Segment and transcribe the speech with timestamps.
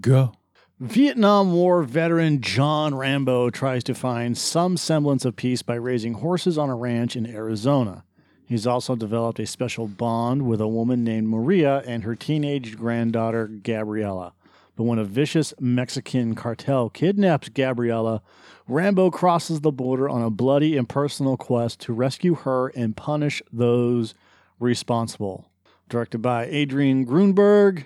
[0.00, 0.32] Go.
[0.80, 6.58] Vietnam War veteran John Rambo tries to find some semblance of peace by raising horses
[6.58, 8.04] on a ranch in Arizona.
[8.44, 13.46] He's also developed a special bond with a woman named Maria and her teenage granddaughter
[13.46, 14.34] Gabriella.
[14.76, 18.20] But when a vicious Mexican cartel kidnaps Gabriella,
[18.66, 23.42] Rambo crosses the border on a bloody and personal quest to rescue her and punish
[23.52, 24.14] those
[24.58, 25.50] responsible.
[25.88, 27.84] Directed by Adrian Grunberg,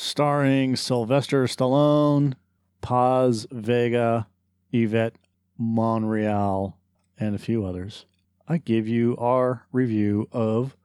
[0.00, 2.34] starring Sylvester Stallone,
[2.80, 4.28] Paz Vega,
[4.70, 5.16] Yvette
[5.58, 6.76] Monreal,
[7.18, 8.06] and a few others.
[8.46, 10.76] I give you our review of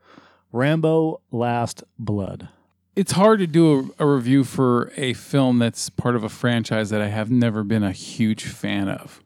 [0.52, 2.50] Rambo Last Blood.
[2.96, 6.90] It's hard to do a, a review for a film that's part of a franchise
[6.90, 9.22] that I have never been a huge fan of.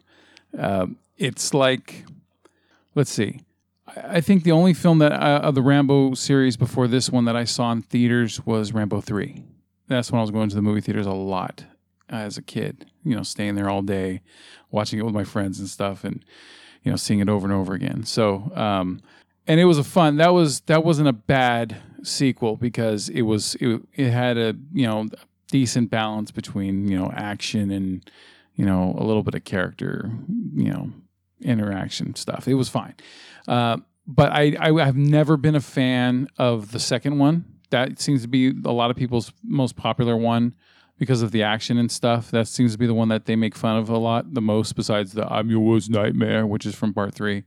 [0.57, 2.03] Uh, it's like,
[2.93, 3.39] let's see.
[3.95, 7.37] I think the only film that uh, of the Rambo series before this one that
[7.37, 9.45] I saw in theaters was Rambo Three.
[9.87, 11.65] That's when I was going to the movie theaters a lot
[12.09, 12.89] as a kid.
[13.03, 14.21] You know, staying there all day,
[14.71, 16.23] watching it with my friends and stuff, and
[16.83, 18.03] you know, seeing it over and over again.
[18.03, 19.01] So, um,
[19.47, 20.17] and it was a fun.
[20.17, 24.85] That was that wasn't a bad sequel because it was it, it had a you
[24.85, 25.07] know
[25.49, 28.09] decent balance between you know action and
[28.55, 30.11] you know a little bit of character
[30.55, 30.91] you know
[31.41, 32.47] interaction stuff.
[32.47, 32.95] It was fine,
[33.47, 37.45] uh, but I I have never been a fan of the second one.
[37.69, 40.55] That seems to be a lot of people's most popular one
[40.97, 42.31] because of the action and stuff.
[42.31, 44.75] That seems to be the one that they make fun of a lot, the most,
[44.75, 47.43] besides the "I'm your worst nightmare," which is from part three.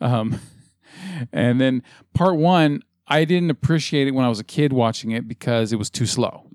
[0.00, 0.40] Um,
[1.32, 1.82] and then
[2.14, 5.76] part one, I didn't appreciate it when I was a kid watching it because it
[5.76, 6.50] was too slow.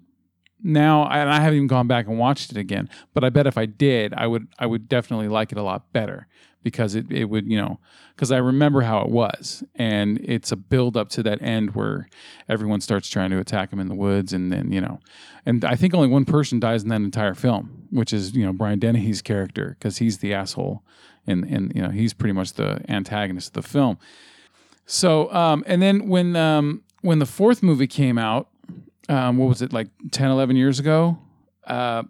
[0.61, 3.57] Now, and I haven't even gone back and watched it again, but I bet if
[3.57, 6.27] I did, I would I would definitely like it a lot better
[6.63, 7.79] because it, it would, you know,
[8.15, 9.63] because I remember how it was.
[9.75, 12.09] And it's a build up to that end where
[12.47, 14.33] everyone starts trying to attack him in the woods.
[14.33, 14.99] And then, you know,
[15.45, 18.53] and I think only one person dies in that entire film, which is, you know,
[18.53, 20.83] Brian Dennehy's character because he's the asshole.
[21.25, 23.97] And, and, you know, he's pretty much the antagonist of the film.
[24.85, 28.49] So, um, and then when, um, when the fourth movie came out,
[29.07, 31.19] um, what was it, like 10, 11 years ago?
[31.65, 32.03] Uh,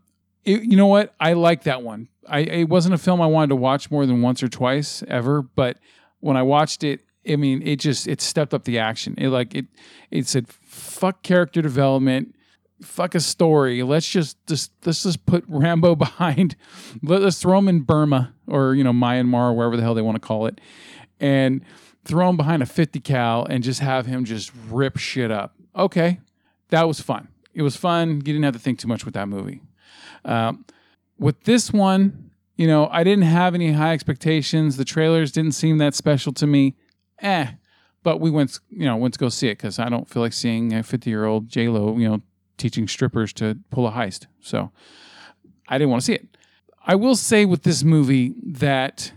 [0.46, 1.13] it, you know what?
[1.19, 2.07] I like that one.
[2.29, 5.41] I it wasn't a film I wanted to watch more than once or twice ever,
[5.41, 5.78] but
[6.19, 9.16] when I watched it, I mean, it just it stepped up the action.
[9.17, 9.66] It like it
[10.12, 12.35] it said fuck character development,
[12.81, 13.84] fuck a story.
[13.84, 16.56] Let's just just let's just put Rambo behind.
[17.01, 20.01] Let, us throw him in Burma or you know Myanmar or wherever the hell they
[20.01, 20.59] want to call it,
[21.19, 21.63] and
[22.06, 25.56] throw him behind a 50 cal and just have him just rip shit up.
[25.75, 26.19] Okay,
[26.69, 27.28] that was fun.
[27.53, 28.17] It was fun.
[28.17, 29.61] You didn't have to think too much with that movie.
[30.25, 30.66] Um,
[31.19, 34.78] with this one, you know, I didn't have any high expectations.
[34.78, 36.75] The trailers didn't seem that special to me.
[37.22, 37.52] Eh.
[38.02, 40.34] But we went, you know, went to go see it because I don't feel like
[40.34, 42.22] seeing a 50 year old J Lo, you know,
[42.58, 44.28] teaching strippers to pull a heist.
[44.40, 44.72] So
[45.68, 46.38] I didn't want to see it.
[46.85, 49.12] I will say with this movie that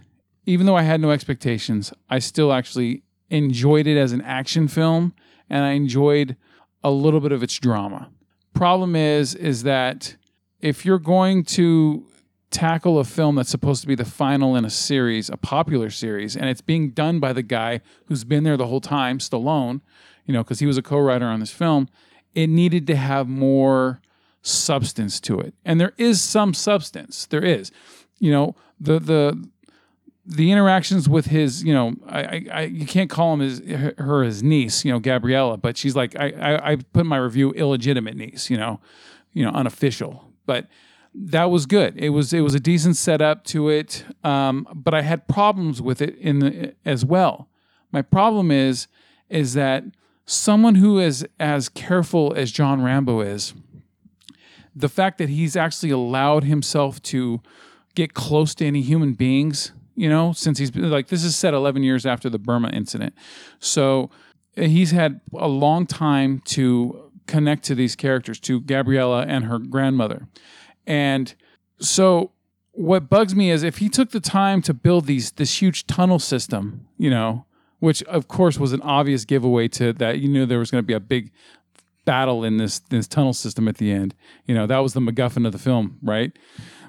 [0.47, 5.15] even though I had no expectations, I still actually enjoyed it as an action film
[5.49, 6.37] and I enjoyed
[6.83, 8.11] a little bit of its drama.
[8.55, 10.17] Problem is, is that
[10.63, 12.07] if you're going to
[12.51, 16.37] tackle a film that's supposed to be the final in a series, a popular series,
[16.37, 19.81] and it's being done by the guy who's been there the whole time, Stallone,
[20.25, 21.89] you know, because he was a co-writer on this film,
[22.35, 24.01] it needed to have more
[24.43, 25.55] substance to it.
[25.65, 27.27] And there is some substance.
[27.27, 27.73] There is.
[28.19, 29.49] You know, the the
[30.25, 33.61] the interactions with his, you know, I, I, I you can't call him his
[33.99, 37.17] her his niece, you know, Gabriella, but she's like I, I, I put in my
[37.17, 38.81] review illegitimate niece, you know,
[39.33, 40.67] you know, unofficial but
[41.15, 41.97] that was good.
[41.97, 46.01] It was it was a decent setup to it, um, but I had problems with
[46.01, 47.49] it in the, as well.
[47.91, 48.87] My problem is
[49.29, 49.85] is that
[50.25, 53.55] someone who is as careful as John Rambo is,
[54.75, 57.41] the fact that he's actually allowed himself to
[57.95, 61.53] get close to any human beings, you know, since he's been like this is set
[61.53, 63.15] 11 years after the Burma incident,
[63.59, 64.11] so
[64.55, 70.29] he's had a long time to connect to these characters, to Gabriella and her grandmother.
[70.87, 71.35] And
[71.79, 72.33] so
[72.73, 76.19] what bugs me is if he took the time to build these this huge tunnel
[76.19, 77.45] system, you know,
[77.79, 80.87] which of course was an obvious giveaway to that you knew there was going to
[80.87, 81.31] be a big
[82.05, 84.15] battle in this this tunnel system at the end.
[84.47, 86.33] You know, that was the MacGuffin of the film, right?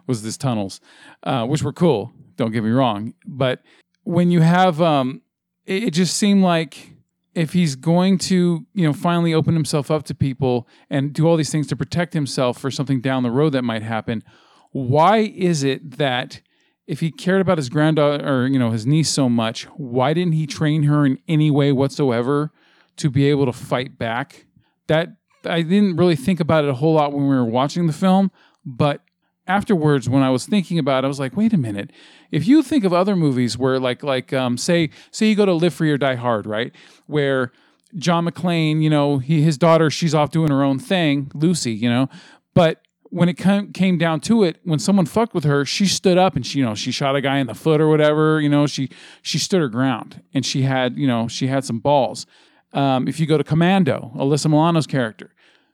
[0.08, 0.82] Was this tunnels,
[1.24, 2.12] uh, which were cool.
[2.36, 3.62] Don't get me wrong, but
[4.04, 5.22] when you have, um,
[5.66, 6.93] it, it just seemed like
[7.36, 11.36] if he's going to, you know, finally open himself up to people and do all
[11.36, 14.24] these things to protect himself for something down the road that might happen,
[14.72, 16.42] why is it that
[16.86, 20.34] if he cared about his granddaughter or, you know, his niece so much, why didn't
[20.34, 22.52] he train her in any way whatsoever
[22.98, 24.46] to be able to fight back?
[24.88, 25.16] That
[25.46, 28.32] I didn't really think about it a whole lot when we were watching the film,
[28.66, 29.02] but
[29.48, 31.92] afterwards when I was thinking about it, I was like, wait a minute.
[32.32, 35.54] If you think of other movies where like like um, say say you go to
[35.54, 36.74] Live Free or Die Hard, right?
[37.08, 37.52] Where
[37.96, 41.90] John McClane, you know, he, his daughter, she's off doing her own thing, Lucy, you
[41.90, 42.10] know,
[42.54, 42.82] but
[43.14, 46.44] when it came down to it, when someone fucked with her, she stood up and
[46.44, 48.42] she, you know, she shot a guy in the foot or whatever.
[48.42, 48.90] You know, she
[49.22, 52.26] she stood her ground and she had, you know, she had some balls.
[52.74, 55.30] Um, if you go to Commando, Alyssa Milano's character,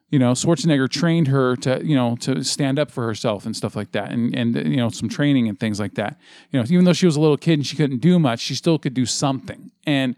[0.09, 3.75] you know, Schwarzenegger trained her to, you know, to stand up for herself and stuff
[3.75, 6.19] like that, and and you know, some training and things like that.
[6.51, 8.55] You know, even though she was a little kid and she couldn't do much, she
[8.55, 9.71] still could do something.
[9.85, 10.15] And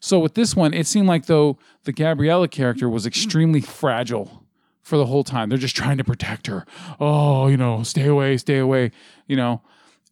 [0.00, 4.44] so with this one, it seemed like though the Gabriella character was extremely fragile
[4.82, 5.48] for the whole time.
[5.48, 6.64] They're just trying to protect her.
[6.98, 8.90] Oh, you know, stay away, stay away,
[9.26, 9.60] you know.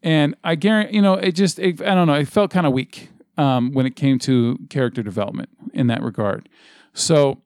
[0.02, 2.72] And I guarantee, you know, it just, it, I don't know, it felt kind of
[2.72, 3.08] weak
[3.38, 6.48] um, when it came to character development in that regard.
[6.92, 7.38] So,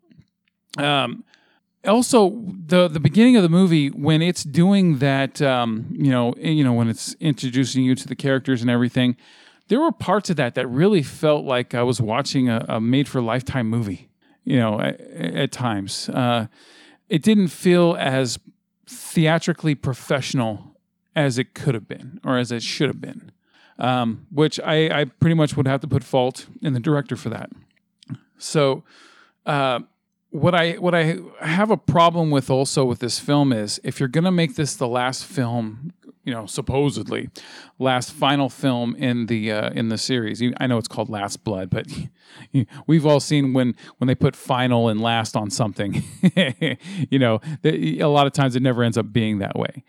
[0.76, 1.24] um,
[1.86, 6.64] also the the beginning of the movie when it's doing that, um, you know, you
[6.64, 9.16] know, when it's introducing you to the characters and everything,
[9.68, 13.08] there were parts of that that really felt like I was watching a, a made
[13.08, 14.08] for lifetime movie.
[14.44, 16.08] You know, at, at times.
[16.08, 16.46] Uh,
[17.10, 18.38] it didn't feel as
[18.86, 20.76] theatrically professional
[21.14, 23.32] as it could have been or as it should have been,
[23.78, 27.28] um, which I, I, pretty much would have to put fault in the director for
[27.30, 27.50] that.
[28.38, 28.84] So,
[29.44, 29.80] uh,
[30.30, 34.08] what I what I have a problem with also with this film is if you're
[34.08, 35.92] gonna make this the last film
[36.24, 37.30] you know, supposedly
[37.78, 40.42] last final film in the uh, in the series.
[40.58, 41.86] I know it's called Last Blood, but
[42.86, 46.02] we've all seen when when they put final and last on something.
[47.10, 49.82] you know, a lot of times it never ends up being that way.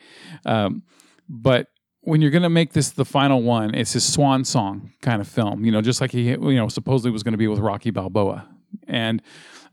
[0.45, 0.83] Um,
[1.27, 1.67] but
[2.01, 5.27] when you're going to make this the final one, it's his swan song kind of
[5.27, 5.65] film.
[5.65, 8.47] You know, just like he you know supposedly was going to be with Rocky Balboa,
[8.87, 9.21] and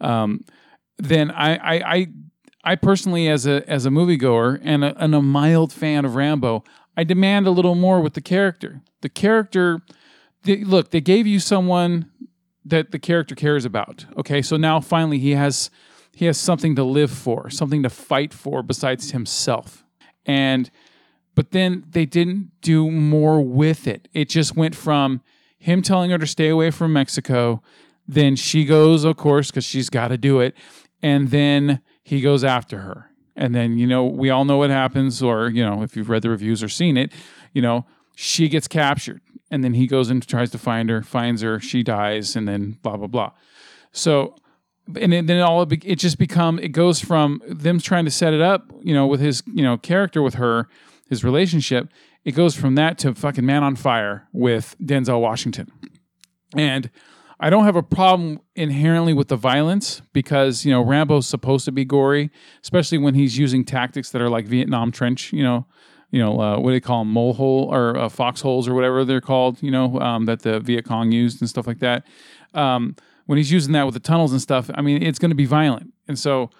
[0.01, 0.45] um,
[0.99, 2.07] then I, I, I
[2.65, 6.65] I personally, as a as a moviegoer and a, and a mild fan of Rambo,
[6.97, 8.83] I demand a little more with the character.
[9.01, 9.81] The character,
[10.43, 12.11] they, look, they gave you someone
[12.65, 14.05] that the character cares about.
[14.19, 15.71] Okay, so now finally he has
[16.13, 19.85] he has something to live for, something to fight for besides himself.
[20.27, 20.71] And
[21.35, 24.09] but then they didn't do more with it.
[24.13, 25.23] It just went from
[25.59, 27.63] him telling her to stay away from Mexico,
[28.07, 30.55] then she goes, of course, because she's got to do it,
[31.03, 33.11] and then he goes after her.
[33.37, 36.23] And then, you know, we all know what happens, or, you know, if you've read
[36.23, 37.13] the reviews or seen it,
[37.53, 37.87] you know,
[38.17, 39.21] she gets captured.
[39.51, 42.79] And then he goes and tries to find her, finds her, she dies, and then
[42.83, 43.33] blah, blah, blah.
[43.93, 44.35] So,
[45.01, 48.41] and then all it, it just become it goes from them trying to set it
[48.41, 50.69] up, you know, with his, you know, character with her,
[51.09, 51.89] his relationship,
[52.25, 55.71] it goes from that to fucking Man on Fire with Denzel Washington.
[56.57, 56.91] And
[57.41, 61.73] I don't have a problem inherently with the violence because you know Rambo's supposed to
[61.73, 62.31] be gory,
[62.63, 65.33] especially when he's using tactics that are like Vietnam trench.
[65.33, 65.67] You know,
[66.11, 69.05] you know uh, what do they call them, mole hole or uh, foxholes or whatever
[69.05, 69.63] they're called.
[69.63, 72.05] You know um, that the Viet Cong used and stuff like that.
[72.55, 72.97] Um,
[73.27, 75.47] when he's using that with the tunnels and stuff, I mean it's going to be
[75.47, 76.51] violent, and so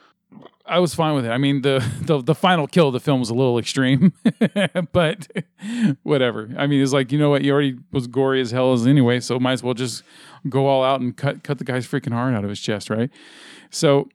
[0.69, 1.31] I was fine with it.
[1.31, 4.13] I mean, the the, the final kill of the film was a little extreme,
[4.93, 5.27] but
[6.03, 6.51] whatever.
[6.57, 9.21] I mean, it's like you know what, you already was gory as hell as anyway,
[9.21, 10.03] so might as well just
[10.49, 13.11] go all out and cut cut the guy's freaking heart out of his chest, right?
[13.71, 14.09] So,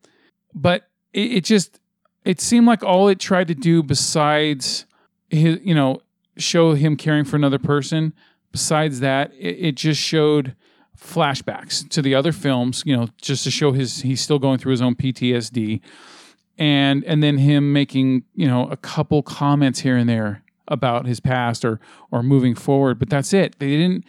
[0.54, 1.80] but it, it just
[2.24, 4.86] it seemed like all it tried to do besides
[5.30, 6.02] his, you know,
[6.38, 8.14] show him caring for another person.
[8.52, 10.56] Besides that, it, it just showed
[10.98, 14.72] flashbacks to the other films, you know, just to show his he's still going through
[14.72, 15.82] his own PTSD
[16.58, 21.20] and and then him making you know a couple comments here and there about his
[21.20, 21.80] past or
[22.12, 23.58] or moving forward but that's it.
[23.60, 24.06] They didn't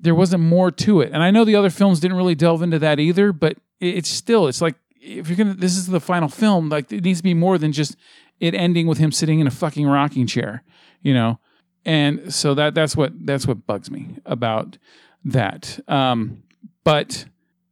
[0.00, 1.10] there wasn't more to it.
[1.12, 4.46] And i know the other films didn't really delve into that either but it's still
[4.48, 7.34] it's like if you're gonna this is the final film like it needs to be
[7.34, 7.96] more than just
[8.40, 10.62] it ending with him sitting in a fucking rocking chair
[11.02, 11.38] you know?
[11.84, 14.78] And so that that's what that's what bugs me about
[15.24, 15.78] that.
[15.88, 16.42] Um
[16.84, 17.26] but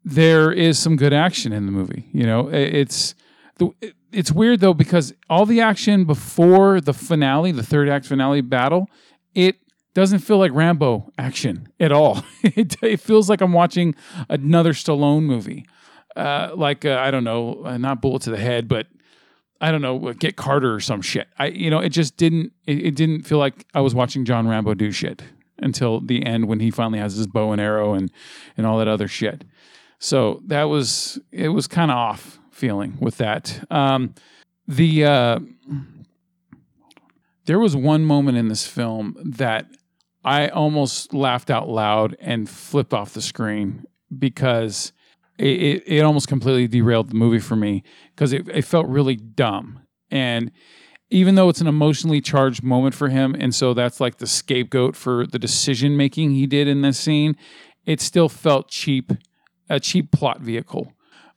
[0.04, 2.48] there is some good action in the movie you know?
[2.48, 3.14] It's
[4.12, 8.88] it's weird though because all the action before the finale, the third act finale battle,
[9.34, 9.56] it
[9.94, 12.22] doesn't feel like Rambo action at all.
[12.42, 13.94] it, it, feels like I'm watching
[14.28, 15.64] another Stallone movie,
[16.16, 18.86] uh, like uh, I don't know, uh, not bullet to the head, but
[19.60, 21.28] I don't know, get Carter or some shit.
[21.38, 22.52] I you know, it just didn't.
[22.66, 25.22] It, it didn't feel like I was watching John Rambo do shit
[25.58, 28.10] until the end when he finally has his bow and arrow and
[28.56, 29.44] and all that other shit.
[29.98, 33.64] So that was it was kind of off feeling with that.
[33.70, 34.14] Um,
[34.66, 35.40] the uh,
[37.44, 39.66] there was one moment in this film that
[40.24, 43.84] I almost laughed out loud and flipped off the screen
[44.18, 44.92] because
[45.38, 47.84] it, it, it almost completely derailed the movie for me
[48.14, 49.80] because it, it felt really dumb.
[50.10, 50.50] And
[51.10, 54.96] even though it's an emotionally charged moment for him, and so that's like the scapegoat
[54.96, 57.36] for the decision making he did in this scene,
[57.84, 59.12] it still felt cheap,
[59.68, 60.92] a cheap plot vehicle,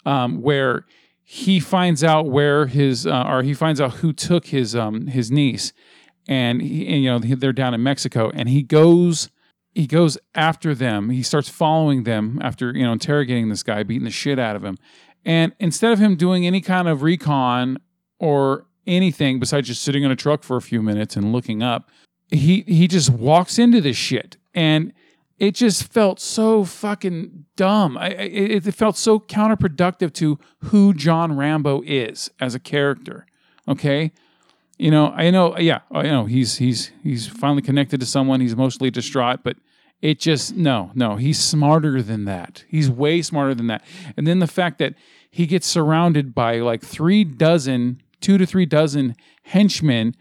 [0.05, 0.85] um, where
[1.31, 5.29] he finds out where his uh, or he finds out who took his um, his
[5.29, 5.73] niece,
[6.27, 9.29] and, he, and you know they're down in Mexico, and he goes
[9.75, 11.11] he goes after them.
[11.11, 14.63] He starts following them after you know interrogating this guy, beating the shit out of
[14.63, 14.79] him,
[15.23, 17.77] and instead of him doing any kind of recon
[18.17, 21.91] or anything besides just sitting in a truck for a few minutes and looking up,
[22.31, 24.37] he he just walks into this shit.
[24.55, 24.93] And
[25.39, 27.97] it just felt so fucking dumb.
[27.97, 33.25] I, it, it felt so counterproductive to who John Rambo is as a character.
[33.67, 34.11] Okay,
[34.77, 38.41] you know, I know, yeah, I know he's he's he's finally connected to someone.
[38.41, 39.57] He's mostly distraught, but
[40.01, 42.65] it just no, no, he's smarter than that.
[42.67, 43.83] He's way smarter than that.
[44.17, 44.93] And then the fact that
[45.31, 50.15] he gets surrounded by like three dozen, two to three dozen henchmen,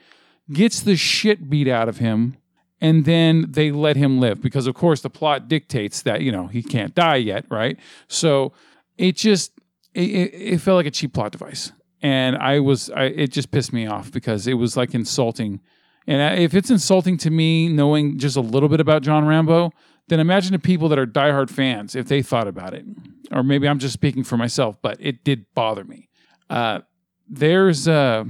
[0.53, 2.37] gets the shit beat out of him
[2.81, 6.47] and then they let him live because of course the plot dictates that you know
[6.47, 7.79] he can't die yet right?
[8.09, 8.53] So
[8.97, 9.53] it just
[9.95, 11.73] it, it felt like a cheap plot device.
[12.01, 15.61] And i was I, it just pissed me off because it was like insulting.
[16.07, 19.73] And if it's insulting to me knowing just a little bit about john rambo
[20.09, 22.85] then imagine the people that are diehard fans if they thought about it.
[23.31, 26.09] Or maybe i'm just speaking for myself but it did bother me.
[26.49, 26.81] Uh,
[27.29, 28.25] there's uh,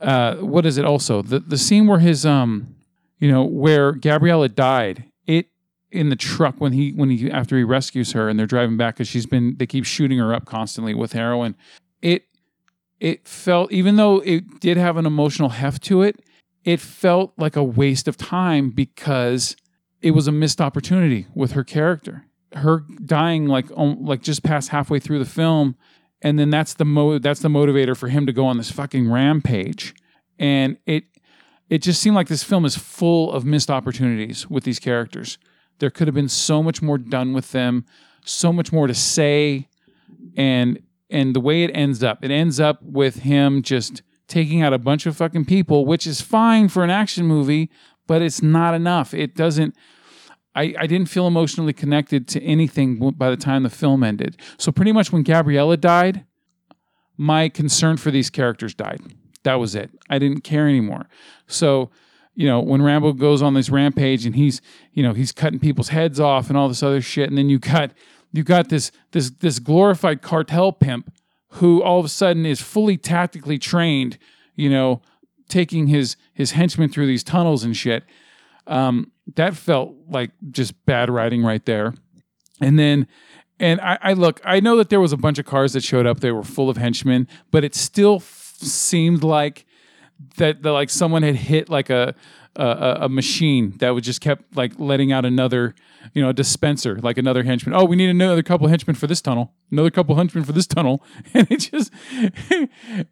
[0.00, 1.22] uh, what is it also?
[1.22, 2.74] The, the scene where his um
[3.22, 5.46] you know, where Gabriella died, it
[5.92, 8.96] in the truck when he when he after he rescues her and they're driving back
[8.96, 11.54] because she's been they keep shooting her up constantly with heroin.
[12.02, 12.24] It
[12.98, 16.20] it felt even though it did have an emotional heft to it,
[16.64, 19.54] it felt like a waste of time because
[20.00, 22.26] it was a missed opportunity with her character.
[22.54, 25.76] Her dying like like just past halfway through the film,
[26.22, 29.08] and then that's the mo that's the motivator for him to go on this fucking
[29.08, 29.94] rampage.
[30.40, 31.04] And it
[31.72, 35.38] it just seemed like this film is full of missed opportunities with these characters.
[35.78, 37.86] There could have been so much more done with them,
[38.26, 39.68] so much more to say,
[40.36, 44.74] and and the way it ends up, it ends up with him just taking out
[44.74, 47.70] a bunch of fucking people, which is fine for an action movie,
[48.06, 49.14] but it's not enough.
[49.14, 49.74] It doesn't.
[50.54, 54.36] I, I didn't feel emotionally connected to anything by the time the film ended.
[54.58, 56.26] So pretty much when Gabriella died,
[57.16, 59.00] my concern for these characters died.
[59.44, 59.90] That was it.
[60.08, 61.08] I didn't care anymore.
[61.46, 61.90] So,
[62.34, 64.60] you know, when Rambo goes on this rampage and he's,
[64.92, 67.58] you know, he's cutting people's heads off and all this other shit, and then you
[67.58, 67.92] got
[68.32, 71.12] you got this this this glorified cartel pimp
[71.56, 74.16] who all of a sudden is fully tactically trained,
[74.54, 75.02] you know,
[75.48, 78.04] taking his his henchmen through these tunnels and shit.
[78.66, 81.94] Um, that felt like just bad writing right there.
[82.60, 83.06] And then
[83.62, 86.04] and I, I, look, I know that there was a bunch of cars that showed
[86.04, 86.18] up.
[86.18, 88.18] They were full of henchmen, but it still
[88.62, 89.66] seemed like
[90.36, 92.14] that, that like someone had hit like a,
[92.56, 95.74] a a machine that would just kept like letting out another
[96.12, 97.74] you know a dispenser like another henchman.
[97.74, 99.52] Oh we need another couple henchmen for this tunnel.
[99.70, 101.02] Another couple henchmen for this tunnel.
[101.34, 101.92] And it just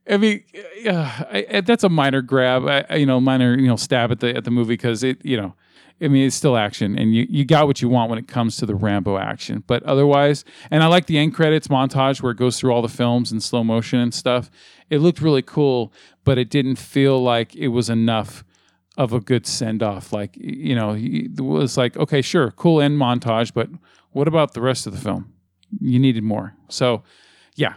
[0.09, 0.45] i mean
[0.87, 2.67] uh, I, that's a minor grab.
[2.67, 5.37] I, you know minor you know stab at the at the movie because it you
[5.37, 5.55] know
[6.03, 8.57] I mean, it's still action, and you, you got what you want when it comes
[8.57, 9.63] to the Rambo action.
[9.67, 12.89] But otherwise, and I like the end credits montage where it goes through all the
[12.89, 14.51] films in slow motion and stuff.
[14.89, 15.93] It looked really cool,
[16.25, 18.45] but it didn't feel like it was enough
[18.97, 20.13] of a good send off.
[20.13, 23.69] Like, you know, it was like, okay, sure, cool end montage, but
[24.13, 25.33] what about the rest of the film?
[25.81, 26.55] You needed more.
[26.69, 27.03] So,
[27.57, 27.75] yeah,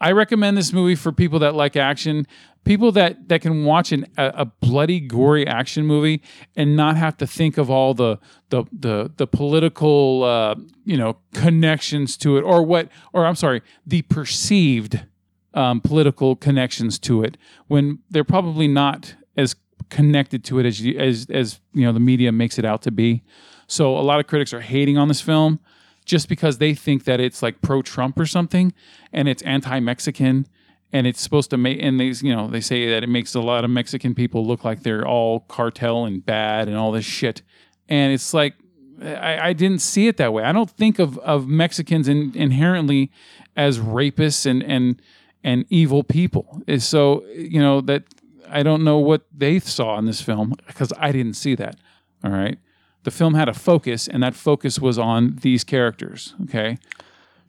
[0.00, 2.26] I recommend this movie for people that like action
[2.64, 6.22] people that that can watch an, a, a, bloody gory action movie
[6.54, 8.18] and not have to think of all the
[8.50, 13.62] the the, the political uh, you know connections to it or what or I'm sorry
[13.86, 15.00] the perceived
[15.54, 17.36] um, political connections to it
[17.68, 19.56] when they're probably not as
[19.88, 22.90] connected to it as you, as as you know the media makes it out to
[22.90, 23.22] be.
[23.66, 25.60] So a lot of critics are hating on this film
[26.08, 28.72] just because they think that it's like pro Trump or something
[29.12, 30.46] and it's anti Mexican
[30.90, 33.40] and it's supposed to make and these you know they say that it makes a
[33.40, 37.42] lot of mexican people look like they're all cartel and bad and all this shit.
[37.88, 38.54] And it's like
[39.02, 40.42] i, I didn't see it that way.
[40.42, 43.12] I don't think of of mexicans in, inherently
[43.54, 45.00] as rapists and and
[45.44, 46.62] and evil people.
[46.78, 48.04] So you know that
[48.48, 51.76] i don't know what they saw in this film because i didn't see that.
[52.24, 52.58] All right
[53.08, 56.78] the film had a focus and that focus was on these characters okay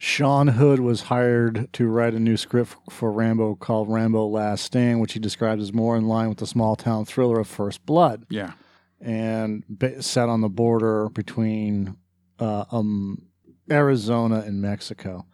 [0.02, 5.02] Sean Hood was hired to write a new script for Rambo called Rambo Last Stand,
[5.02, 8.26] which he described as more in line with the small town thriller of First Blood.
[8.30, 8.54] Yeah.
[9.02, 9.66] And
[10.00, 11.98] set on the border between
[12.40, 13.24] uh, um,
[13.70, 15.26] Arizona and Mexico.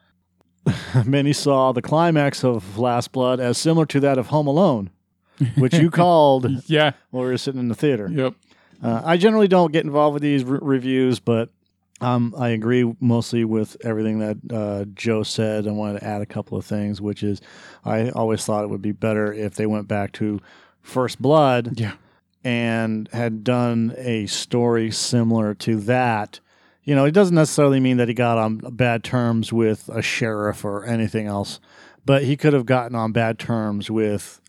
[1.05, 4.89] Many saw the climax of Last Blood as similar to that of Home Alone,
[5.59, 6.93] which you called Yeah.
[7.11, 8.09] while we were sitting in the theater.
[8.11, 8.33] Yep.
[8.83, 11.49] Uh, I generally don't get involved with these re- reviews, but
[12.01, 15.67] um, I agree mostly with everything that uh, Joe said.
[15.67, 17.41] I wanted to add a couple of things, which is
[17.83, 20.41] I always thought it would be better if they went back to
[20.81, 21.93] First Blood Yeah.
[22.43, 26.39] and had done a story similar to that.
[26.83, 30.63] You know, it doesn't necessarily mean that he got on bad terms with a sheriff
[30.63, 31.59] or anything else,
[32.05, 34.39] but he could have gotten on bad terms with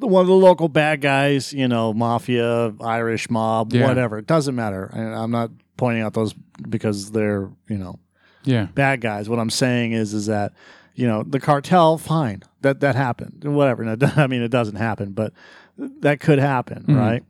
[0.00, 3.86] one of the local bad guys, you know, mafia, Irish mob, Yeah.
[3.86, 4.18] whatever.
[4.18, 4.90] It doesn't matter.
[4.94, 6.34] I'm not pointing out those
[6.68, 7.98] because they're, you know,
[8.44, 8.66] Yeah.
[8.74, 9.28] bad guys.
[9.28, 10.52] What I'm saying is, is that
[10.94, 13.82] you know the cartel, fine, that that happened, whatever.
[13.82, 15.32] And it- I mean, it doesn't happen, but
[15.78, 17.22] that could happen, right?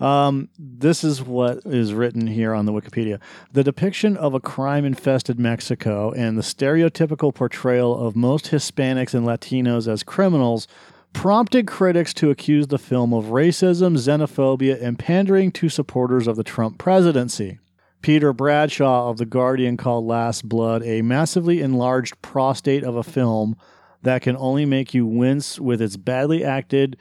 [0.00, 3.18] Um, this is what is written here on the Wikipedia.
[3.52, 9.26] The depiction of a crime infested Mexico and the stereotypical portrayal of most Hispanics and
[9.26, 10.68] Latinos as criminals
[11.12, 16.44] prompted critics to accuse the film of racism, xenophobia, and pandering to supporters of the
[16.44, 17.58] Trump presidency.
[18.00, 23.56] Peter Bradshaw of The Guardian called Last Blood a massively enlarged prostate of a film
[24.02, 26.96] that can only make you wince with its badly acted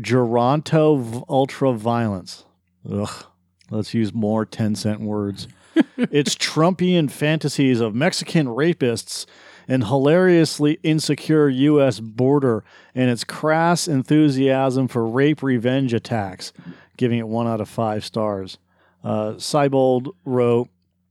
[0.00, 2.44] geronto ultra violence.
[2.90, 3.26] Ugh.
[3.70, 5.46] Let's use more 10 cent words.
[5.96, 9.26] its Trumpian fantasies of Mexican rapists
[9.68, 12.00] and hilariously insecure U.S.
[12.00, 12.64] border
[12.94, 16.52] and its crass enthusiasm for rape revenge attacks,
[16.96, 18.58] giving it one out of five stars.
[19.02, 20.68] Uh, Seibold wrote,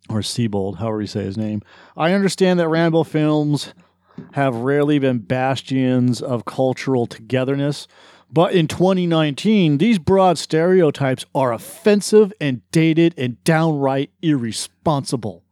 [0.09, 1.61] or Seabold, however you say his name.
[1.95, 3.73] I understand that Rambo films
[4.33, 7.87] have rarely been bastions of cultural togetherness,
[8.31, 15.43] but in 2019, these broad stereotypes are offensive and dated and downright irresponsible.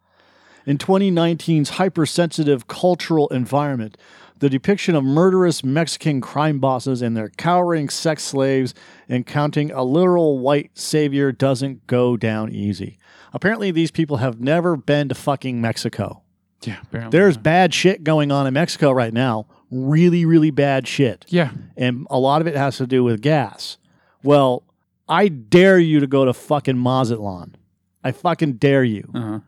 [0.67, 3.97] In 2019's hypersensitive cultural environment,
[4.39, 8.73] the depiction of murderous Mexican crime bosses and their cowering sex slaves
[9.07, 12.99] and counting a literal white savior doesn't go down easy.
[13.33, 16.21] Apparently, these people have never been to fucking Mexico.
[16.63, 16.79] Yeah.
[16.83, 17.17] Apparently.
[17.17, 19.47] There's bad shit going on in Mexico right now.
[19.71, 21.25] Really, really bad shit.
[21.29, 21.51] Yeah.
[21.77, 23.77] And a lot of it has to do with gas.
[24.21, 24.63] Well,
[25.07, 27.55] I dare you to go to fucking Mazatlan.
[28.03, 29.39] I fucking dare you Uh-huh.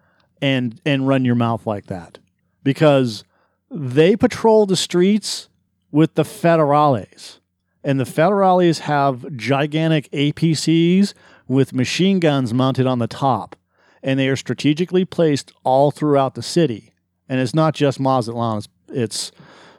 [0.41, 2.19] And and run your mouth like that.
[2.63, 3.23] Because
[3.69, 5.49] they patrol the streets
[5.91, 7.39] with the federales.
[7.84, 11.13] And the federales have gigantic APCs
[11.47, 13.56] with machine guns mounted on the top.
[14.04, 16.93] And they are strategically placed all throughout the city.
[17.28, 19.32] And it's not just Mazatlan it's, it's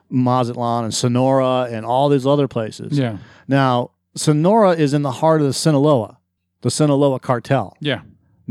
[0.09, 2.99] Mazatlan and Sonora and all these other places.
[2.99, 3.19] Yeah.
[3.49, 6.19] now Sonora is in the heart of the Sinaloa
[6.63, 7.77] the Sinaloa cartel.
[7.81, 8.03] Yeah.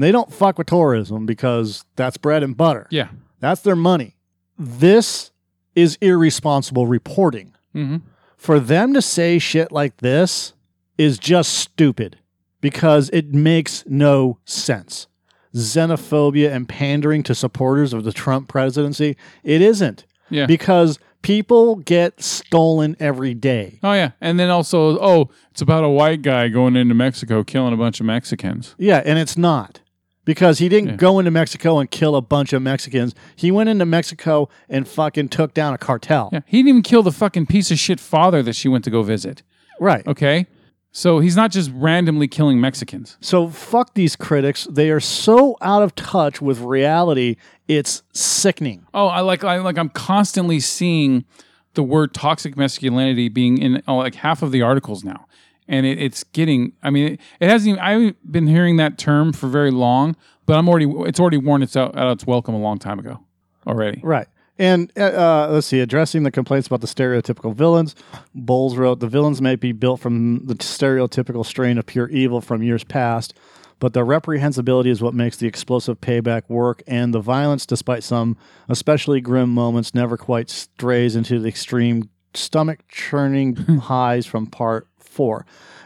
[0.03, 2.87] They don't fuck with tourism because that's bread and butter.
[2.89, 3.09] Yeah.
[3.39, 4.15] That's their money.
[4.57, 5.31] This
[5.75, 7.53] is irresponsible reporting.
[7.75, 7.97] Mm-hmm.
[8.37, 10.53] For them to say shit like this
[10.97, 12.17] is just stupid
[12.61, 15.07] because it makes no sense.
[15.55, 20.45] Xenophobia and pandering to supporters of the Trump presidency, it isn't Yeah.
[20.45, 23.79] because people get stolen every day.
[23.83, 24.11] oh yeah.
[24.21, 27.99] And then also, oh, it's about a white guy going into Mexico killing a bunch
[27.99, 28.75] of Mexicans.
[28.77, 29.81] Yeah, and it's not.
[30.29, 30.95] Because he didn't Yeah.
[30.97, 33.15] go into Mexico and kill a bunch of Mexicans.
[33.35, 36.29] He went into Mexico and fucking took down a cartel.
[36.31, 36.41] Yeah.
[36.45, 39.01] He didn't even kill the fucking piece of shit father that she went to go
[39.01, 39.41] visit.
[39.79, 40.05] Right.
[40.05, 40.45] Okay.
[40.91, 43.17] So he's not just randomly killing Mexicans.
[43.21, 44.67] So fuck these critics.
[44.69, 47.35] They are so out of touch with reality.
[47.67, 48.85] It's sickening.
[48.93, 51.25] Oh, I like I like I'm constantly seeing
[51.73, 55.25] the word toxic masculinity being in uh, like half of the articles now.
[55.69, 58.97] And it, it's getting I mean it, it hasn't even I haven't been hearing that
[58.97, 62.55] term for very long, but I'm already it's already worn its out, out its welcome
[62.55, 63.19] a long time ago
[63.65, 64.01] already.
[64.03, 64.27] Right.
[64.59, 67.95] And uh, uh, let's see, addressing the complaints about the stereotypical villains,
[68.35, 72.61] Bowles wrote the villains may be built from the stereotypical strain of pure evil from
[72.61, 73.33] years past,
[73.79, 78.35] but the reprehensibility is what makes the explosive payback work, and the violence, despite some
[78.67, 84.88] especially grim moments, never quite strays into the extreme stomach churning highs from part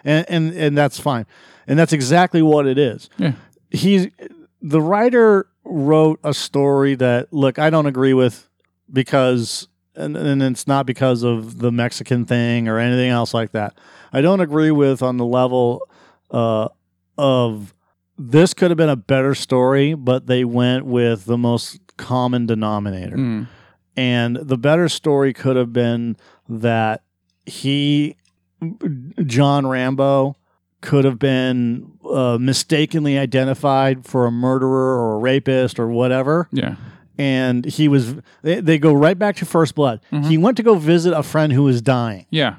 [0.06, 1.26] And, and, and that's fine.
[1.68, 3.34] And that's exactly what it is Yeah.
[3.70, 4.08] he's
[4.62, 8.50] the writer wrote a story that look I don't agree with
[8.92, 13.78] because and, and it's not because of the Mexican thing or anything else like that.
[14.12, 15.88] I don't agree with on the level
[16.32, 16.70] uh,
[17.18, 17.74] of
[18.18, 23.18] this could have been a better story, but they went with the most common denominator.
[23.18, 23.48] Mm.
[23.96, 26.18] And the better story could have been
[26.50, 27.04] that
[27.46, 28.18] he,
[29.26, 30.36] John Rambo,
[30.82, 36.48] could have been uh, mistakenly identified for a murderer or a rapist or whatever.
[36.52, 36.76] Yeah.
[37.18, 38.16] and he was.
[38.42, 40.02] They, they go right back to First Blood.
[40.12, 40.30] Mm-hmm.
[40.30, 42.56] He went to go visit a friend who was dying, Yeah.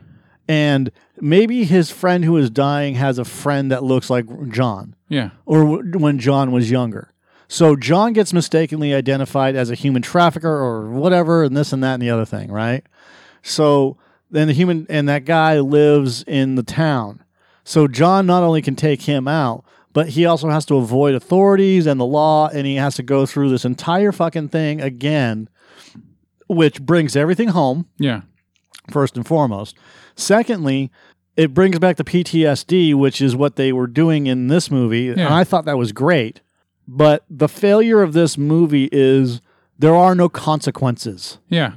[0.49, 0.91] and
[1.21, 5.31] maybe his friend who is dying has a friend that looks like John, Yeah.
[5.45, 7.11] or w- when John was younger.
[7.47, 11.95] So John gets mistakenly identified as a human trafficker or whatever, and this and that
[11.95, 12.85] and the other thing, right?
[13.43, 13.97] So
[14.35, 17.23] then the human and that guy lives in the town.
[17.65, 21.87] So John not only can take him out, but he also has to avoid authorities
[21.87, 25.49] and the law, and he has to go through this entire fucking thing again,
[26.49, 28.23] which brings everything home Yeah.
[28.91, 29.77] first and foremost.
[30.17, 30.91] Secondly,
[31.37, 35.09] it brings back the PTSD, which is what they were doing in this movie.
[35.11, 36.41] And I thought that was great.
[36.87, 39.41] But the failure of this movie is
[39.79, 41.73] there are no consequences Yeah.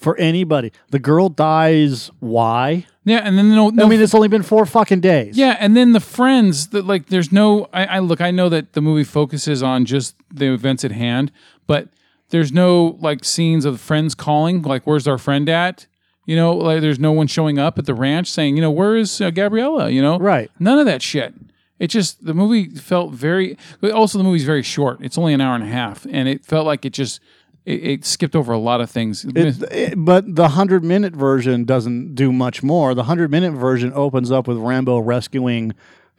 [0.00, 0.72] For anybody.
[0.88, 2.10] The girl dies.
[2.20, 2.86] Why?
[3.04, 3.18] Yeah.
[3.18, 5.36] And then no, no I mean, it's only been four fucking days.
[5.36, 8.72] Yeah, and then the friends that like there's no I, I look I know that
[8.72, 11.30] the movie focuses on just the events at hand,
[11.66, 11.88] but
[12.30, 15.86] there's no like scenes of friends calling like where's our friend at?
[16.24, 18.96] You know, like there's no one showing up at the ranch saying, you know, where
[18.96, 20.18] is uh, Gabriella, you know?
[20.18, 20.50] Right.
[20.58, 21.34] None of that shit.
[21.78, 24.98] It just the movie felt very but also the movie's very short.
[25.02, 27.20] It's only an hour and a half and it felt like it just
[27.66, 29.24] it, it skipped over a lot of things.
[29.24, 32.94] It, it- but the 100 minute version doesn't do much more.
[32.94, 35.72] The 100 minute version opens up with Rambo rescuing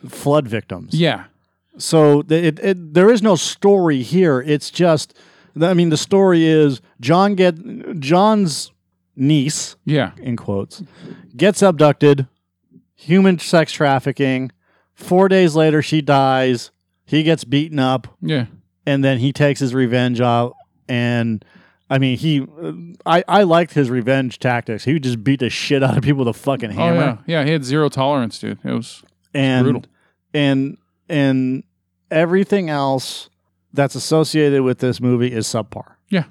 [0.07, 0.93] flood victims.
[0.93, 1.25] yeah.
[1.77, 4.41] So it, it, there is no story here.
[4.41, 5.17] It's just,
[5.61, 8.71] I mean, the story is John get John's
[9.15, 10.11] niece Yeah.
[10.21, 10.83] in quotes
[11.37, 12.27] gets abducted,
[12.95, 14.51] human sex trafficking.
[14.93, 16.71] Four days later, she dies.
[17.05, 18.45] He gets beaten up, Yeah.
[18.85, 20.53] and then he takes his revenge out.
[20.91, 21.45] And
[21.89, 22.45] I mean, he,
[23.05, 24.83] I, I liked his revenge tactics.
[24.83, 26.99] He would just beat the shit out of people with a fucking Oh hammer.
[27.27, 27.39] yeah.
[27.39, 28.59] Yeah, he had zero tolerance, dude.
[28.63, 29.83] It was and brutal.
[30.33, 30.77] and
[31.07, 31.63] and
[32.09, 33.29] everything else
[33.73, 35.93] that's associated with this movie is subpar.
[36.09, 36.25] Yeah.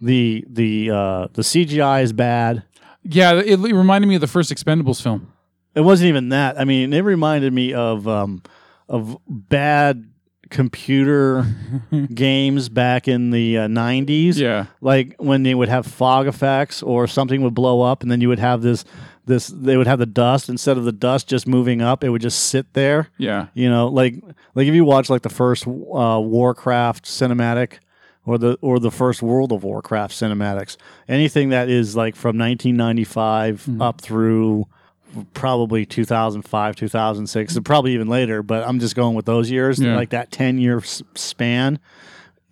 [0.00, 2.62] The the uh, the CGI is bad.
[3.02, 5.30] Yeah, it, it reminded me of the first Expendables film.
[5.74, 6.58] It wasn't even that.
[6.58, 8.42] I mean, it reminded me of um,
[8.88, 10.08] of bad
[10.50, 11.46] computer
[12.14, 14.36] games back in the uh, 90s.
[14.36, 14.66] Yeah.
[14.80, 18.28] Like when they would have fog effects or something would blow up and then you
[18.28, 18.84] would have this
[19.26, 22.22] this they would have the dust instead of the dust just moving up, it would
[22.22, 23.08] just sit there.
[23.18, 23.48] Yeah.
[23.54, 24.14] You know, like
[24.54, 27.78] like if you watch like the first uh, Warcraft cinematic
[28.24, 30.76] or the or the first World of Warcraft cinematics,
[31.08, 34.66] anything that is like from 1995 up through
[35.34, 39.96] probably 2005, 2006, and probably even later, but I'm just going with those years, Yeah.
[39.96, 41.78] like that 10 year s- span.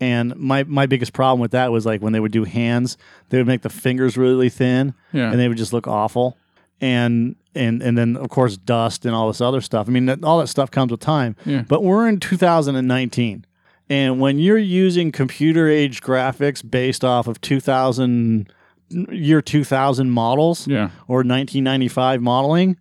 [0.00, 2.98] And my my biggest problem with that was like when they would do hands,
[3.30, 5.30] they would make the fingers really thin Yeah.
[5.30, 6.36] and they would just look awful.
[6.80, 9.88] And and and then of course dust and all this other stuff.
[9.88, 11.36] I mean, that, all that stuff comes with time.
[11.46, 11.62] Yeah.
[11.66, 13.44] But we're in 2019,
[13.88, 18.52] and when you're using computer age graphics based off of 2000
[18.90, 20.90] year 2000 models Yeah.
[21.08, 22.76] or 1995 modeling,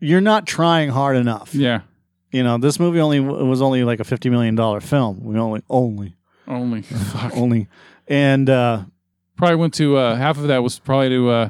[0.00, 1.54] you're not trying hard enough.
[1.54, 1.80] Yeah.
[2.30, 5.24] You know, this movie only was only like a 50 million dollar film.
[5.24, 6.14] We only only
[6.46, 6.82] Only.
[7.12, 7.36] Fuck.
[7.36, 7.68] only
[8.06, 8.82] and uh
[9.36, 11.48] Probably went to uh, half of that was probably to uh,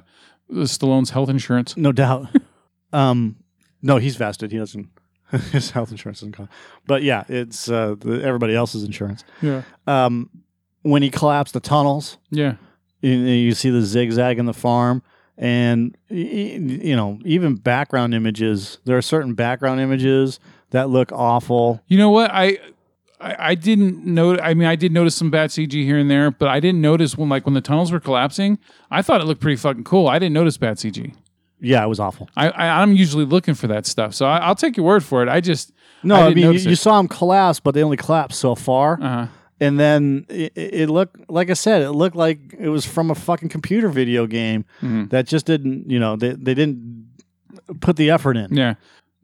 [0.52, 1.74] Stallone's health insurance.
[1.74, 2.26] No doubt.
[2.92, 3.36] um,
[3.80, 4.52] no, he's vested.
[4.52, 4.90] He doesn't.
[5.52, 6.50] His health insurance doesn't come.
[6.86, 9.24] But yeah, it's uh, the, everybody else's insurance.
[9.40, 9.62] Yeah.
[9.86, 10.28] Um,
[10.82, 12.56] when he collapsed the tunnels, Yeah.
[13.00, 15.02] You, you see the zigzag in the farm,
[15.36, 18.78] and you know even background images.
[18.84, 21.80] There are certain background images that look awful.
[21.86, 22.30] You know what?
[22.32, 22.58] I
[23.20, 24.38] I, I didn't know.
[24.38, 27.16] I mean, I did notice some bad CG here and there, but I didn't notice
[27.16, 28.58] when like when the tunnels were collapsing.
[28.90, 30.08] I thought it looked pretty fucking cool.
[30.08, 31.14] I didn't notice bad CG.
[31.60, 32.28] Yeah, it was awful.
[32.36, 35.22] I, I I'm usually looking for that stuff, so I, I'll take your word for
[35.22, 35.28] it.
[35.28, 35.72] I just
[36.04, 39.00] No, I I, mean you, you saw them collapse, but they only collapsed so far.
[39.02, 39.26] uh
[39.60, 43.14] and then it, it looked like I said, it looked like it was from a
[43.14, 45.10] fucking computer video game Mhm.
[45.10, 47.06] that just didn't, you know, they they didn't
[47.80, 48.54] put the effort in.
[48.54, 48.74] yeah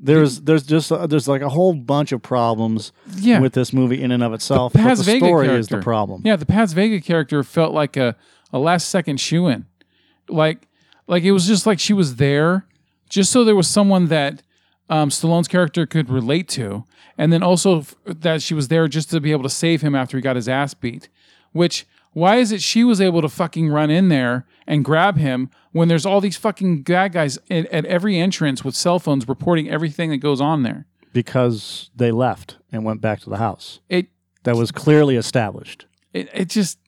[0.01, 4.03] There's there's just uh, there's like a whole bunch of problems yeah with this movie
[4.03, 4.73] in and of itself.
[4.73, 6.23] The but the Vega story is the problem.
[6.25, 8.17] Yeah, the Paz Vega character felt like a,
[8.53, 9.67] a last second shoe in.
[10.29, 10.67] Like
[11.07, 12.67] like it was just like she was there
[13.09, 14.43] just so there was someone that
[14.91, 16.85] um, Stallone's character could relate to.
[17.17, 19.95] And then also f- that she was there just to be able to save him
[19.95, 21.09] after he got his ass beat.
[21.53, 25.51] Which why is it she was able to fucking run in there and grab him
[25.73, 29.69] when there's all these fucking bad guys at, at every entrance with cell phones reporting
[29.71, 30.87] everything that goes on there?
[31.13, 33.81] Because they left and went back to the house.
[33.89, 34.09] It
[34.43, 35.87] That was clearly established.
[36.13, 36.79] it, it just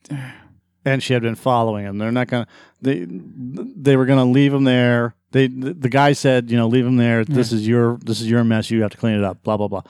[0.86, 1.98] and she had been following him.
[1.98, 2.46] They're not gonna.
[2.80, 5.14] They they were gonna leave him there.
[5.32, 7.24] They the, the guy said, you know, leave him there.
[7.24, 8.70] This is your this is your mess.
[8.70, 9.42] You have to clean it up.
[9.42, 9.82] Blah blah blah.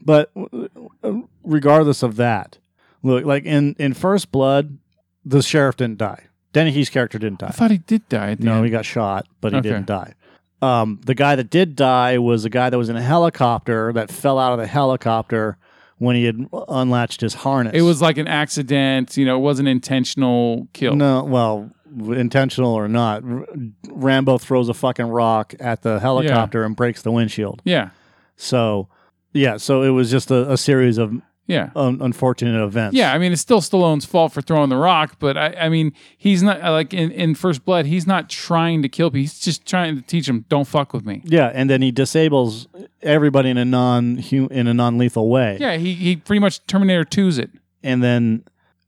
[0.00, 1.12] But uh,
[1.42, 2.58] regardless of that,
[3.02, 4.78] Look, like in in First Blood,
[5.24, 6.26] the sheriff didn't die.
[6.52, 7.48] Dennehy's character didn't die.
[7.48, 8.36] I thought he did die.
[8.38, 8.66] No, end.
[8.66, 9.70] he got shot, but he Okay.
[9.70, 10.14] didn't die.
[10.60, 14.10] Um, the guy that did die was a guy that was in a helicopter that
[14.12, 15.56] fell out of the helicopter
[16.02, 16.36] when he had
[16.68, 17.72] unlatched his harness.
[17.74, 19.16] It was like an accident.
[19.16, 20.96] You know, it wasn't intentional kill.
[20.96, 23.22] no, well, intentional or not.
[23.24, 23.46] R-
[23.88, 27.62] Rambo throws a fucking rock at the helicopter and breaks the windshield.
[27.64, 27.90] Yeah,
[28.36, 28.88] So,
[29.32, 31.12] yeah, so it was just a, a series of
[31.46, 31.70] yeah.
[31.76, 32.96] un- unfortunate events.
[32.96, 35.92] Yeah, I mean, it's still Stallone's fault for throwing the rock, but I, I mean,
[36.16, 37.86] he's not like in, in First Blood.
[37.86, 39.20] He's not trying to kill people.
[39.20, 42.68] He's just trying to teach him, "Don't fuck with me." Yeah, and then he disables
[43.02, 45.58] everybody in a non in a non lethal way.
[45.60, 47.50] Yeah, he he pretty much Terminator 2's it.
[47.82, 48.44] and then,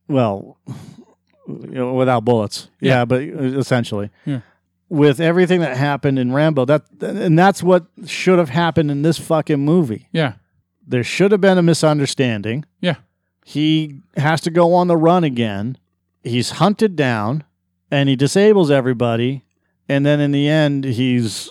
[0.08, 0.58] well,
[1.48, 2.68] you know, without bullets.
[2.80, 3.00] Yeah.
[3.00, 4.40] Yeah, but uh, essentially, Yeah.
[4.88, 9.18] with everything that happened in Rambo, that and that's what should have happened in this
[9.18, 10.08] fucking movie.
[10.12, 10.34] Yeah,
[10.86, 12.64] There should have been a misunderstanding.
[12.80, 12.96] yeah,
[13.44, 15.78] He has to go on the run again.
[16.22, 17.44] He's hunted down,
[17.90, 19.44] and he disables everybody.
[19.88, 21.50] And then in the end, he's,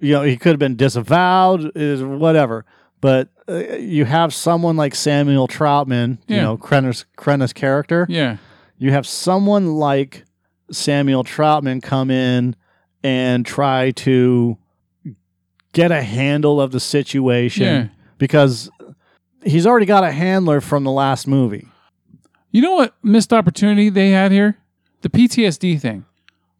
[0.00, 2.64] you know, he could have been disavowed, is whatever.
[3.00, 8.06] But uh, you have someone like Samuel Troutman, you know, Crenna's, Crenna's character.
[8.08, 8.36] yeah,
[8.78, 10.24] You have someone like
[10.70, 12.56] Samuel Troutman come in
[13.02, 14.56] and try to
[15.72, 17.88] get a handle of the situation yeah.
[18.18, 18.70] Because
[19.44, 21.68] he's already got a handler from the last movie.
[22.50, 24.58] You know what missed opportunity they had here?
[25.02, 26.04] The PTSD thing.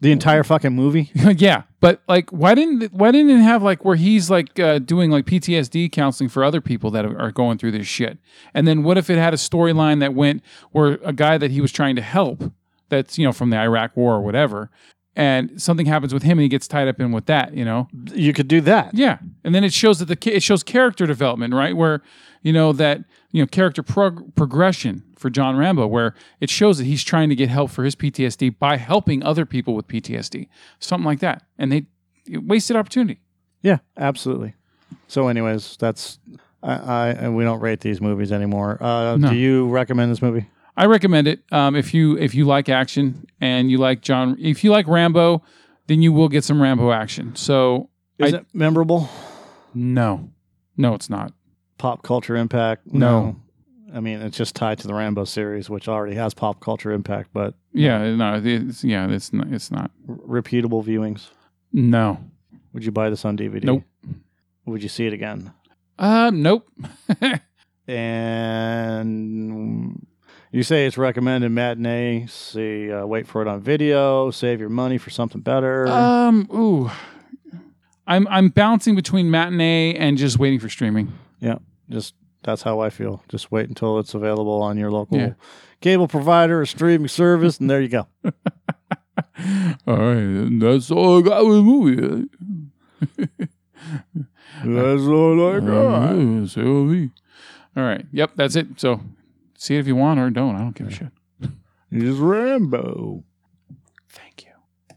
[0.01, 1.11] The entire fucking movie.
[1.15, 5.11] yeah, but like, why didn't why didn't it have like where he's like uh, doing
[5.11, 8.19] like PTSD counseling for other people that are going through this shit?
[8.53, 11.63] And then what if it had a storyline that went where a guy that he
[11.63, 12.53] was trying to help,
[12.91, 14.69] that's you know from the Iraq War or whatever,
[15.17, 17.89] and something happens with him and he gets tied up in with that, you know?
[18.13, 18.95] You could do that.
[18.95, 21.77] Yeah, and then it shows that the ki- it shows character development, right?
[21.77, 22.03] Where
[22.43, 26.85] you know that you know character prog- progression for John Rambo, where it shows that
[26.85, 30.49] he's trying to get help for his PTSD by helping other people with PTSD,
[30.79, 31.87] something like that, and they
[32.27, 33.21] it wasted opportunity.
[33.63, 34.55] Yeah, absolutely.
[35.09, 36.19] So, anyways, that's
[36.63, 38.79] I, I and we don't rate these movies anymore.
[38.81, 39.17] Uh.
[39.17, 40.49] Do you recommend this movie?
[40.77, 44.65] I recommend it um, if you if you like action and you like John, if
[44.65, 45.43] you like Rambo,
[45.87, 47.35] then you will get some Rambo action.
[47.37, 49.09] So Is I- it memorable?
[49.75, 50.31] no,
[50.77, 51.33] no, it's not.
[51.79, 52.93] Pop culture impact?
[52.93, 53.37] No.
[53.95, 57.31] I mean, it's just tied to the Rambo series, which already has pop culture impact,
[57.33, 59.53] but Yeah, no, it's yeah, it's not.
[59.53, 59.91] It's not.
[60.09, 61.29] repeatable viewings.
[61.73, 62.19] No.
[62.73, 63.63] Would you buy this on DVD?
[63.63, 63.85] Nope.
[64.67, 65.53] Would you see it again?
[65.99, 66.69] Um, nope.
[67.87, 70.07] And
[70.57, 72.27] you say it's recommended matinee.
[72.29, 74.31] See, uh, wait for it on video.
[74.31, 75.87] Save your money for something better.
[75.89, 76.91] Um, ooh,
[78.07, 81.13] I'm I'm bouncing between matinee and just waiting for streaming.
[81.41, 81.57] yeah,
[81.91, 83.23] just that's how I feel.
[83.29, 85.33] Just wait until it's available on your local Yeah.
[85.81, 88.07] cable provider or streaming service, and there you go.
[89.87, 92.29] All right, and that's all I got with the movie.
[94.65, 97.09] That's all I Uh, so.
[97.77, 98.79] All right, yep, that's it.
[98.81, 99.01] So
[99.57, 100.57] see it if you want or don't.
[100.57, 101.09] I don't give a shit.
[101.97, 103.23] It's Rambo.